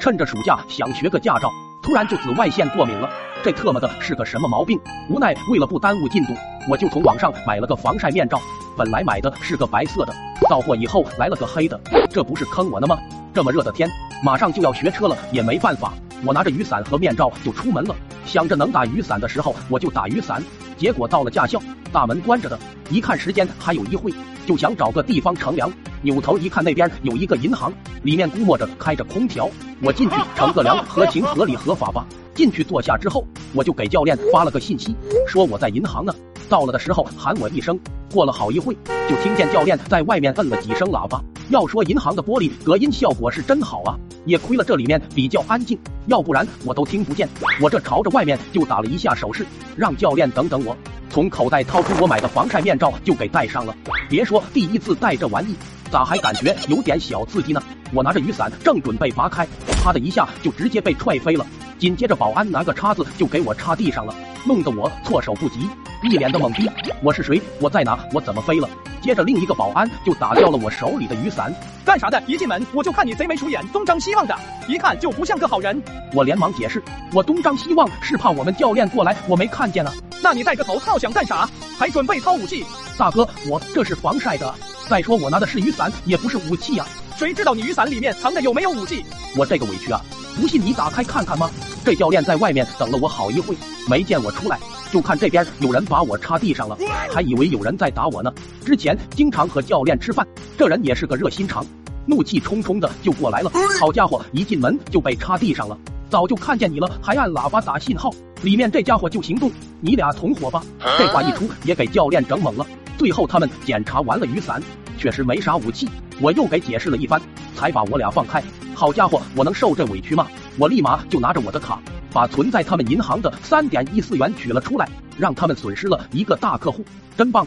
[0.00, 1.50] 趁着暑假想学个驾照，
[1.82, 3.10] 突然就紫外线过敏了，
[3.42, 4.78] 这特么的是个什么毛病？
[5.10, 6.32] 无奈为了不耽误进度，
[6.68, 8.40] 我就从网上买了个防晒面罩。
[8.76, 10.14] 本来买的是个白色的，
[10.48, 11.78] 到货以后来了个黑的，
[12.10, 12.96] 这不是坑我呢吗？
[13.34, 13.88] 这么热的天，
[14.22, 15.92] 马上就要学车了，也没办法，
[16.24, 17.94] 我拿着雨伞和面罩就出门了。
[18.28, 20.42] 想着能打雨伞的时候我就打雨伞，
[20.76, 21.58] 结果到了驾校，
[21.90, 22.58] 大门关着的，
[22.90, 24.12] 一看时间还有一会，
[24.46, 25.72] 就想找个地方乘凉。
[26.02, 27.72] 扭头一看，那边有一个银行，
[28.02, 29.48] 里面估摸着开着空调。
[29.82, 32.06] 我进去乘个凉，合情合理合法吧。
[32.34, 33.24] 进去坐下之后，
[33.54, 34.94] 我就给教练发了个信息，
[35.26, 36.14] 说我在银行呢。
[36.50, 37.80] 到了的时候喊我一声。
[38.12, 38.74] 过了好一会，
[39.08, 41.22] 就听见教练在外面摁了几声喇叭。
[41.50, 45.78] 要说银行的玻璃隔音效果是真好啊，也亏了这里面比较安静，
[46.08, 47.28] 要不然我都听不见。
[47.60, 50.76] 我这朝着外面就打了一下手势，让教练等等我。
[51.10, 53.74] 从口袋掏出我买的防晒面罩就给戴上了。
[54.08, 55.54] 别说第一次戴这玩意，
[55.90, 57.62] 咋还感觉有点小刺激呢？
[57.92, 59.46] 我拿着雨伞正准备拔开，
[59.82, 61.46] 啪的一下就直接被踹飞了。
[61.78, 65.68] 紧接着保安拿个叉子就给我插地上了，弄得我措手不及，
[66.02, 66.68] 一脸的懵逼。
[67.02, 67.40] 我是谁？
[67.60, 67.98] 我在哪？
[68.12, 68.68] 我怎么飞了？
[69.02, 71.54] 接着另一个保安就打掉了我手里的雨伞。
[71.84, 72.22] 干啥的？
[72.26, 75.82] 一进门我就看你贼眉鼠眼、东张西望的，一看就不像个好人。
[76.12, 76.82] 我连忙解释，
[77.12, 79.92] 我东张西望是怕我们教练过来，我没看见啊。
[80.22, 81.48] 那你戴个头套想干啥？
[81.78, 82.64] 还准备掏武器？
[82.96, 84.54] 大哥，我这是防晒的。
[84.88, 86.84] 再说我拿的是雨伞，也不是武器呀。
[87.16, 89.04] 谁知道你雨伞里面藏的有没有武器？
[89.36, 90.00] 我这个委屈啊！
[90.40, 91.50] 不信你打开看看吗？
[91.84, 93.56] 这教练在外面等了我好一会，
[93.88, 94.58] 没见我出来，
[94.90, 96.76] 就看这边有人把我插地上了，
[97.12, 98.32] 还以为有人在打我呢。
[98.64, 101.64] 之前经常和教练吃饭，这人也是个热心肠，
[102.06, 103.50] 怒气冲冲的就过来了。
[103.78, 105.76] 好家伙，一进门就被插地上了，
[106.08, 108.10] 早就看见你了，还按喇叭打信号。
[108.42, 109.50] 里面这家伙就行动，
[109.80, 110.62] 你俩同伙吧。
[110.96, 112.66] 这话一出，也给教练整懵了。
[112.96, 114.62] 最后他们检查完了雨伞，
[114.96, 115.88] 确实没啥武器。
[116.20, 117.20] 我又给解释了一番，
[117.54, 118.42] 才把我俩放开。
[118.74, 120.26] 好家伙，我能受这委屈吗？
[120.56, 121.80] 我立马就拿着我的卡，
[122.12, 126.84] 把存在他们银行的三点一四元取了出来，让他们损失了一个大客户，
[127.16, 127.46] 真棒。